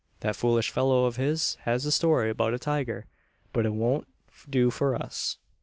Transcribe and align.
That 0.21 0.35
foolish 0.35 0.71
fellow 0.71 1.05
of 1.05 1.17
his 1.17 1.57
has 1.61 1.85
a 1.85 1.91
story 1.91 2.31
about 2.31 2.55
a 2.55 2.57
tiger; 2.57 3.05
but 3.53 3.67
it 3.67 3.73
won't 3.75 4.07
do 4.49 4.71
for 4.71 4.95
us." 4.95 5.37